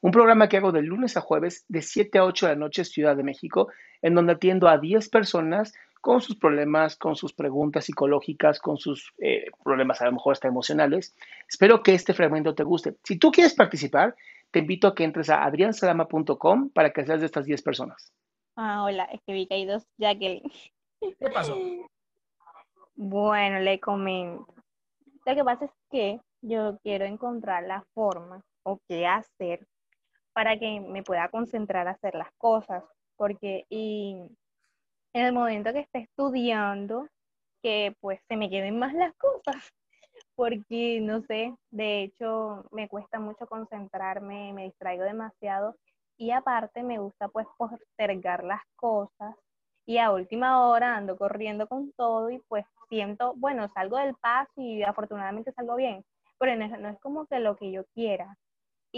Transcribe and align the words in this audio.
Un 0.00 0.10
programa 0.10 0.48
que 0.48 0.58
hago 0.58 0.72
de 0.72 0.82
lunes 0.82 1.16
a 1.16 1.20
jueves 1.20 1.64
de 1.68 1.82
7 1.82 2.18
a 2.18 2.24
8 2.24 2.46
de 2.46 2.52
la 2.52 2.58
noche 2.58 2.84
Ciudad 2.84 3.16
de 3.16 3.22
México, 3.22 3.68
en 4.02 4.14
donde 4.14 4.34
atiendo 4.34 4.68
a 4.68 4.78
10 4.78 5.08
personas 5.08 5.72
con 6.00 6.20
sus 6.20 6.36
problemas, 6.36 6.96
con 6.96 7.16
sus 7.16 7.32
preguntas 7.32 7.86
psicológicas, 7.86 8.60
con 8.60 8.76
sus 8.76 9.12
eh, 9.18 9.46
problemas 9.64 10.00
a 10.00 10.04
lo 10.04 10.12
mejor 10.12 10.34
hasta 10.34 10.46
emocionales. 10.46 11.16
Espero 11.48 11.82
que 11.82 11.94
este 11.94 12.14
fragmento 12.14 12.54
te 12.54 12.62
guste. 12.62 12.94
Si 13.02 13.18
tú 13.18 13.32
quieres 13.32 13.54
participar, 13.54 14.14
te 14.52 14.60
invito 14.60 14.86
a 14.86 14.94
que 14.94 15.04
entres 15.04 15.30
a 15.30 15.42
adriansalama.com 15.44 16.70
para 16.70 16.92
que 16.92 17.04
seas 17.04 17.20
de 17.20 17.26
estas 17.26 17.46
10 17.46 17.62
personas. 17.62 18.12
Ah, 18.54 18.84
hola, 18.84 19.04
es 19.06 19.20
que 19.26 19.32
vi 19.32 19.46
que 19.46 19.54
hay 19.54 19.66
dos 19.66 19.84
Jacqueline. 19.98 20.50
¿Qué 21.00 21.28
pasó? 21.32 21.56
Bueno, 22.94 23.58
le 23.60 23.80
comento. 23.80 24.46
Lo 25.26 25.34
que 25.34 25.44
pasa 25.44 25.64
es 25.64 25.72
que 25.90 26.20
yo 26.40 26.78
quiero 26.82 27.04
encontrar 27.04 27.64
la 27.64 27.84
forma 27.94 28.42
o 28.62 28.78
qué 28.88 29.06
hacer 29.06 29.66
para 30.36 30.58
que 30.58 30.80
me 30.80 31.02
pueda 31.02 31.30
concentrar 31.30 31.88
a 31.88 31.92
hacer 31.92 32.14
las 32.14 32.30
cosas, 32.36 32.84
porque 33.16 33.64
y 33.70 34.20
en 35.14 35.24
el 35.24 35.32
momento 35.32 35.72
que 35.72 35.80
esté 35.80 36.00
estudiando, 36.00 37.08
que 37.62 37.96
pues 38.02 38.20
se 38.28 38.36
me 38.36 38.50
queden 38.50 38.78
más 38.78 38.92
las 38.92 39.14
cosas, 39.14 39.56
porque 40.36 41.00
no 41.00 41.22
sé, 41.22 41.54
de 41.70 42.02
hecho 42.02 42.66
me 42.70 42.86
cuesta 42.86 43.18
mucho 43.18 43.46
concentrarme, 43.46 44.52
me 44.52 44.64
distraigo 44.64 45.04
demasiado 45.04 45.74
y 46.18 46.32
aparte 46.32 46.82
me 46.82 46.98
gusta 46.98 47.28
pues 47.28 47.46
postergar 47.56 48.44
las 48.44 48.60
cosas 48.76 49.34
y 49.86 49.96
a 49.96 50.12
última 50.12 50.68
hora 50.68 50.96
ando 50.98 51.16
corriendo 51.16 51.66
con 51.66 51.92
todo 51.92 52.28
y 52.28 52.40
pues 52.48 52.66
siento, 52.90 53.32
bueno, 53.36 53.70
salgo 53.72 53.96
del 53.96 54.14
paso 54.16 54.52
y 54.56 54.82
afortunadamente 54.82 55.52
salgo 55.52 55.76
bien, 55.76 56.04
pero 56.38 56.54
no, 56.56 56.68
no 56.76 56.90
es 56.90 57.00
como 57.00 57.24
que 57.26 57.40
lo 57.40 57.56
que 57.56 57.72
yo 57.72 57.86
quiera. 57.94 58.36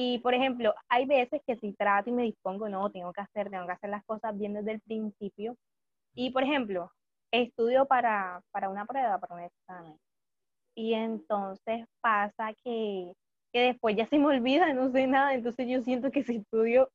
Y 0.01 0.19
por 0.19 0.33
ejemplo, 0.33 0.77
hay 0.89 1.07
veces 1.07 1.43
que 1.45 1.57
si 1.57 1.73
trato 1.73 2.09
y 2.09 2.13
me 2.13 2.23
dispongo, 2.23 2.69
no, 2.69 2.89
tengo 2.89 3.13
que 3.13 3.21
hacer, 3.21 3.51
tengo 3.51 3.67
que 3.67 3.73
hacer 3.73 3.91
las 3.91 4.05
cosas 4.05 4.39
bien 4.39 4.55
desde 4.55 4.71
el 4.71 4.81
principio. 4.81 5.57
Y 6.15 6.31
por 6.31 6.45
ejemplo, 6.45 6.93
estudio 7.33 7.85
para, 7.85 8.41
para 8.53 8.69
una 8.69 8.87
prueba, 8.87 9.19
para 9.19 9.35
un 9.35 9.41
examen. 9.41 9.99
Y 10.77 10.95
entonces 10.95 11.85
pasa 12.01 12.55
que, 12.63 13.13
que 13.53 13.61
después 13.61 13.97
ya 13.97 14.07
se 14.07 14.21
me 14.21 14.27
olvida, 14.27 14.73
no 14.73 14.89
sé 14.93 15.09
nada, 15.09 15.35
entonces 15.35 15.67
yo 15.69 15.83
siento 15.83 16.13
que 16.13 16.23
si 16.23 16.37
estudio 16.37 16.89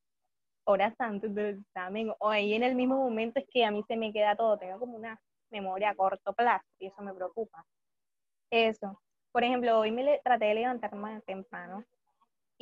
horas 0.66 0.96
antes 0.98 1.36
del 1.36 1.60
examen 1.60 2.14
o 2.20 2.30
ahí 2.30 2.54
en 2.54 2.64
el 2.64 2.74
mismo 2.74 2.96
momento 2.96 3.42
es 3.42 3.46
que 3.52 3.66
a 3.66 3.72
mí 3.72 3.84
se 3.86 3.98
me 3.98 4.14
queda 4.14 4.38
todo, 4.38 4.58
tengo 4.58 4.80
como 4.80 4.96
una 4.96 5.20
memoria 5.52 5.90
a 5.90 5.96
corto 5.96 6.32
plazo 6.32 6.64
y 6.80 6.88
eso 6.88 7.02
me 7.02 7.14
preocupa. 7.14 7.66
Eso. 8.50 8.98
Por 9.34 9.44
ejemplo, 9.44 9.78
hoy 9.78 9.92
me 9.92 10.04
le, 10.06 10.22
traté 10.24 10.46
de 10.46 10.56
levantarme 10.56 11.20
temprano 11.26 11.84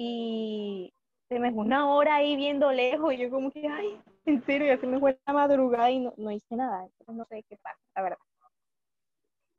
y 0.04 0.94
se 1.30 1.38
me 1.38 1.52
fue 1.52 1.64
una 1.64 1.94
hora 1.94 2.16
ahí 2.16 2.36
viendo 2.36 2.72
lejos 2.72 3.14
y 3.14 3.18
yo 3.18 3.30
como 3.30 3.52
que, 3.52 3.68
ay, 3.68 4.00
en 4.26 4.44
serio, 4.46 4.66
ya 4.66 4.80
se 4.80 4.88
me 4.88 5.00
fue 5.00 5.20
la 5.28 5.34
madrugada 5.34 5.92
y 5.92 6.00
no, 6.00 6.14
no 6.18 6.32
hice 6.32 6.56
nada. 6.56 6.86
Entonces 6.86 7.16
no 7.16 7.26
sé 7.26 7.46
qué 7.48 7.58
pasa, 7.58 7.80
la 7.96 8.02
verdad. 8.02 8.18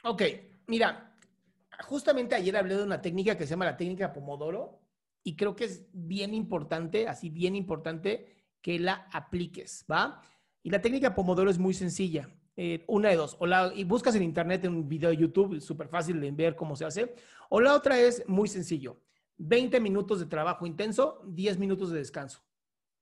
Ok, 0.02 0.22
mira, 0.66 1.16
justamente 1.84 2.34
ayer 2.34 2.56
hablé 2.56 2.76
de 2.76 2.82
una 2.82 3.00
técnica 3.00 3.38
que 3.38 3.44
se 3.44 3.50
llama 3.50 3.66
la 3.66 3.76
técnica 3.76 4.12
Pomodoro 4.12 4.80
y 5.22 5.36
creo 5.36 5.54
que 5.54 5.64
es 5.64 5.86
bien 5.92 6.34
importante, 6.34 7.06
así 7.06 7.30
bien 7.30 7.54
importante, 7.54 8.26
que 8.60 8.80
la 8.80 9.06
apliques, 9.12 9.86
¿va? 9.90 10.20
Y 10.64 10.70
la 10.70 10.80
técnica 10.80 11.14
Pomodoro 11.14 11.50
es 11.50 11.58
muy 11.58 11.72
sencilla. 11.72 12.28
Eh, 12.56 12.84
una 12.88 13.10
de 13.10 13.16
dos, 13.16 13.36
o 13.38 13.46
la, 13.46 13.72
y 13.74 13.84
buscas 13.84 14.14
en 14.16 14.24
internet 14.24 14.64
en 14.64 14.74
un 14.74 14.88
video 14.88 15.10
de 15.10 15.16
YouTube, 15.16 15.60
súper 15.60 15.88
fácil 15.88 16.20
de 16.20 16.32
ver 16.32 16.56
cómo 16.56 16.76
se 16.76 16.84
hace, 16.84 17.14
o 17.48 17.60
la 17.60 17.74
otra 17.74 17.98
es 17.98 18.28
muy 18.28 18.46
sencillo, 18.46 19.00
20 19.38 19.80
minutos 19.80 20.20
de 20.20 20.26
trabajo 20.26 20.66
intenso, 20.66 21.22
10 21.26 21.58
minutos 21.58 21.90
de 21.90 21.98
descanso, 21.98 22.44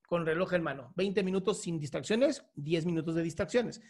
con 0.07 0.25
reloj 0.25 0.53
en 0.53 0.63
mano, 0.63 0.93
20 0.95 1.23
minutos 1.23 1.61
sin 1.61 1.79
distracciones, 1.79 2.43
10 2.55 2.85
minutos 2.85 3.15
de 3.15 3.23
distracciones. 3.23 3.81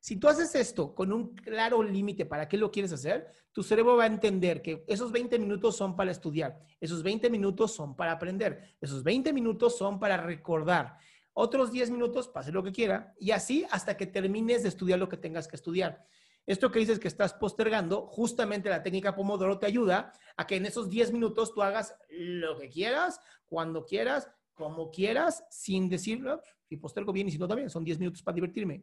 Si 0.00 0.16
tú 0.16 0.28
haces 0.28 0.54
esto 0.54 0.94
con 0.94 1.12
un 1.12 1.34
claro 1.34 1.82
límite 1.82 2.24
para 2.24 2.48
qué 2.48 2.56
lo 2.56 2.70
quieres 2.70 2.92
hacer, 2.92 3.28
tu 3.52 3.62
cerebro 3.62 3.96
va 3.96 4.04
a 4.04 4.06
entender 4.06 4.62
que 4.62 4.82
esos 4.88 5.12
20 5.12 5.38
minutos 5.38 5.76
son 5.76 5.94
para 5.94 6.10
estudiar, 6.10 6.58
esos 6.80 7.02
20 7.02 7.28
minutos 7.28 7.74
son 7.74 7.94
para 7.94 8.12
aprender, 8.12 8.76
esos 8.80 9.02
20 9.02 9.32
minutos 9.34 9.76
son 9.76 9.98
para 9.98 10.16
recordar, 10.16 10.96
otros 11.32 11.70
10 11.70 11.90
minutos, 11.90 12.28
pase 12.28 12.50
lo 12.50 12.62
que 12.62 12.72
quiera, 12.72 13.14
y 13.18 13.30
así 13.30 13.66
hasta 13.70 13.96
que 13.96 14.06
termines 14.06 14.62
de 14.62 14.68
estudiar 14.68 14.98
lo 14.98 15.08
que 15.08 15.16
tengas 15.16 15.46
que 15.46 15.56
estudiar. 15.56 16.04
Esto 16.50 16.72
que 16.72 16.80
dices 16.80 16.98
que 16.98 17.06
estás 17.06 17.32
postergando, 17.32 18.08
justamente 18.08 18.68
la 18.68 18.82
técnica 18.82 19.14
Pomodoro 19.14 19.60
te 19.60 19.66
ayuda 19.66 20.12
a 20.36 20.48
que 20.48 20.56
en 20.56 20.66
esos 20.66 20.90
10 20.90 21.12
minutos 21.12 21.54
tú 21.54 21.62
hagas 21.62 21.94
lo 22.08 22.58
que 22.58 22.68
quieras, 22.68 23.20
cuando 23.46 23.84
quieras, 23.84 24.28
como 24.52 24.90
quieras, 24.90 25.44
sin 25.48 25.88
decirlo, 25.88 26.42
si 26.64 26.76
postergo 26.76 27.12
bien 27.12 27.28
y 27.28 27.30
si 27.30 27.38
no 27.38 27.46
también, 27.46 27.70
son 27.70 27.84
10 27.84 28.00
minutos 28.00 28.24
para 28.24 28.34
divertirme. 28.34 28.82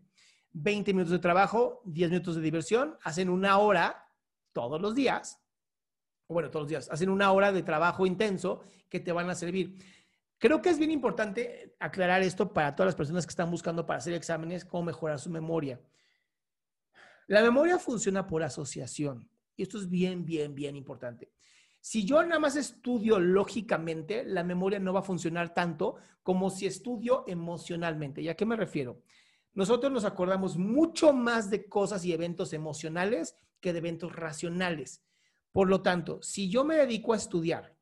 20 0.53 0.94
minutos 0.94 1.11
de 1.11 1.19
trabajo, 1.19 1.81
10 1.83 2.09
minutos 2.09 2.38
de 2.38 2.41
diversión, 2.41 2.97
hacen 3.03 3.28
una 3.28 3.57
hora 3.57 4.13
todos 4.53 4.81
los 4.81 4.95
días, 4.95 5.44
bueno, 6.29 6.49
todos 6.49 6.63
los 6.63 6.69
días, 6.69 6.89
hacen 6.89 7.09
una 7.09 7.34
hora 7.34 7.51
de 7.51 7.63
trabajo 7.63 8.05
intenso 8.05 8.61
que 8.88 9.01
te 9.01 9.11
van 9.11 9.29
a 9.29 9.35
servir. 9.35 9.75
Creo 10.38 10.61
que 10.61 10.70
es 10.70 10.79
bien 10.79 10.91
importante 10.91 11.75
aclarar 11.79 12.22
esto 12.22 12.53
para 12.53 12.78
todas 12.78 12.87
las 12.87 12.96
personas 12.96 13.25
que 13.25 13.31
están 13.31 13.52
buscando 13.52 13.85
para 13.85 13.97
hacer 13.97 14.13
exámenes, 14.13 14.63
cómo 14.63 14.84
mejorar 14.84 15.20
su 15.20 15.29
memoria. 15.29 15.81
La 17.28 17.41
memoria 17.41 17.78
funciona 17.78 18.26
por 18.26 18.41
asociación 18.41 19.29
y 19.56 19.64
esto 19.64 19.78
es 19.78 19.90
bien, 19.90 20.26
bien, 20.26 20.56
bien 20.56 20.76
importante. 20.76 21.32
Si 21.82 22.06
yo 22.06 22.24
nada 22.24 22.40
más 22.40 22.56
estudio 22.56 23.20
lógicamente, 23.20 24.24
la 24.24 24.44
memoria 24.44 24.79
no 24.79 24.94
va 24.94 25.02
a 25.02 25.03
funcionar 25.03 25.53
tanto 25.53 25.96
como 26.24 26.50
si 26.50 26.66
estudio 26.66 27.24
emocionalmente. 27.28 28.22
¿Y 28.22 28.29
a 28.29 28.35
qué 28.35 28.46
me 28.46 28.56
refiero? 28.56 29.02
Nosotros 29.53 29.91
nos 29.91 30.06
acordamos 30.06 30.58
mucho 30.58 31.14
más 31.14 31.50
de 31.50 31.68
cosas 31.68 32.06
y 32.06 32.14
eventos 32.14 32.53
emocionales 32.53 33.35
que 33.59 33.73
de 33.73 33.80
eventos 33.80 34.16
racionales. 34.16 35.03
Por 35.52 35.70
lo 35.70 35.82
tanto, 35.82 36.22
si 36.22 36.50
yo 36.50 36.64
me 36.64 36.76
dedico 36.76 37.14
a 37.14 37.18
estudiar 37.18 37.76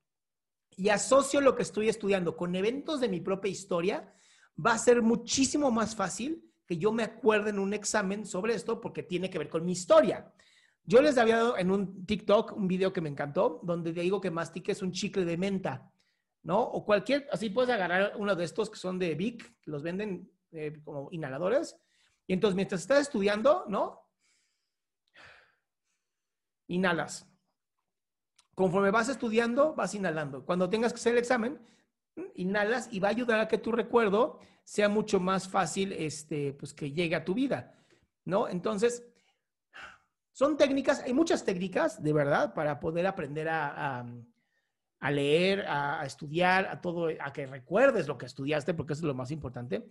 y 0.77 0.89
asocio 0.89 1.41
lo 1.41 1.56
que 1.56 1.63
estoy 1.63 1.89
estudiando 1.89 2.36
con 2.38 2.56
eventos 2.56 3.00
de 3.00 3.09
mi 3.09 3.21
propia 3.21 3.51
historia, 3.51 4.13
va 4.63 4.74
a 4.74 4.80
ser 4.80 5.01
muchísimo 5.01 5.71
más 5.71 5.95
fácil 5.95 6.50
que 6.65 6.77
yo 6.77 6.91
me 6.91 7.03
acuerde 7.03 7.51
en 7.51 7.59
un 7.59 7.73
examen 7.73 8.25
sobre 8.25 8.56
esto 8.56 8.81
porque 8.81 9.03
tiene 9.03 9.29
que 9.29 9.38
ver 9.38 9.50
con 9.50 9.65
mi 9.65 9.73
historia. 9.73 10.31
Yo 10.83 11.01
les 11.01 11.17
había 11.17 11.38
dado 11.38 11.57
en 11.57 11.71
un 11.71 12.06
TikTok 12.06 12.53
un 12.56 12.67
video 12.67 12.94
que 12.94 13.01
me 13.01 13.09
encantó, 13.09 13.59
donde 13.63 13.91
digo 13.91 14.21
que 14.21 14.31
mastique 14.31 14.71
es 14.71 14.81
un 14.81 14.91
chicle 14.91 15.25
de 15.25 15.38
menta. 15.38 15.91
¿no? 16.45 16.62
O 16.62 16.85
cualquier, 16.85 17.27
así 17.31 17.50
puedes 17.50 17.71
agarrar 17.71 18.13
uno 18.17 18.35
de 18.35 18.45
estos 18.45 18.69
que 18.69 18.77
son 18.77 19.00
de 19.00 19.15
Vic, 19.15 19.51
los 19.65 19.81
venden 19.81 20.31
eh, 20.51 20.79
como 20.83 21.09
inhaladores. 21.12 21.75
Y 22.27 22.33
entonces, 22.33 22.56
mientras 22.56 22.81
estás 22.81 23.01
estudiando, 23.01 23.65
¿no? 23.67 24.07
Inhalas. 26.67 27.27
Conforme 28.53 28.91
vas 28.91 29.09
estudiando, 29.09 29.73
vas 29.73 29.95
inhalando. 29.95 30.45
Cuando 30.45 30.69
tengas 30.69 30.94
que 30.94 31.00
hacer 31.00 31.13
el 31.13 31.19
examen, 31.19 31.59
inhalas 32.35 32.89
y 32.91 33.00
va 33.00 33.09
a 33.09 33.12
ayudar 33.12 33.39
a 33.39 33.47
que 33.47 33.57
tu 33.57 33.71
recuerdo 33.71 34.39
sea 34.63 34.89
mucho 34.89 35.19
más 35.19 35.47
fácil, 35.47 35.94
este, 35.94 36.53
pues 36.53 36.73
que 36.73 36.91
llegue 36.91 37.15
a 37.15 37.23
tu 37.23 37.33
vida, 37.33 37.75
¿no? 38.25 38.47
Entonces, 38.47 39.03
son 40.31 40.57
técnicas, 40.57 41.01
hay 41.03 41.13
muchas 41.13 41.45
técnicas, 41.45 42.03
de 42.03 42.12
verdad, 42.12 42.53
para 42.53 42.79
poder 42.79 43.07
aprender 43.07 43.47
a, 43.47 44.06
leer, 45.01 45.65
a, 45.67 46.06
estudiar, 46.06 46.65
a 46.65 46.81
todo, 46.81 47.07
a 47.07 47.31
que 47.31 47.45
recuerdes 47.45 48.07
lo 48.07 48.17
que 48.17 48.25
estudiaste, 48.25 48.73
porque 48.73 48.94
es 48.94 49.01
lo 49.01 49.13
más 49.13 49.31
importante. 49.31 49.88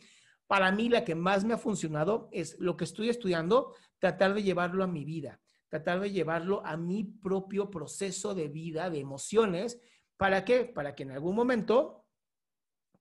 Para 0.46 0.70
mí, 0.70 0.90
la 0.90 1.04
que 1.04 1.14
más 1.14 1.44
me 1.44 1.54
ha 1.54 1.58
funcionado 1.58 2.28
es 2.30 2.58
lo 2.58 2.76
que 2.76 2.84
estoy 2.84 3.08
estudiando, 3.08 3.74
tratar 3.98 4.34
de 4.34 4.42
llevarlo 4.42 4.84
a 4.84 4.86
mi 4.86 5.04
vida, 5.06 5.40
tratar 5.68 6.00
de 6.00 6.10
llevarlo 6.10 6.64
a 6.66 6.76
mi 6.76 7.04
propio 7.04 7.70
proceso 7.70 8.34
de 8.34 8.48
vida, 8.48 8.90
de 8.90 8.98
emociones. 8.98 9.80
¿Para 10.18 10.44
qué? 10.44 10.66
Para 10.66 10.94
que 10.94 11.04
en 11.04 11.12
algún 11.12 11.34
momento, 11.34 12.03